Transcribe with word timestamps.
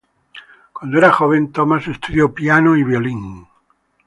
Cuando 0.73 0.97
era 0.97 1.11
joven, 1.11 1.51
Thomas 1.51 1.87
estudió 1.87 2.33
piano 2.33 2.75
y 2.75 2.81
violín. 2.83 3.45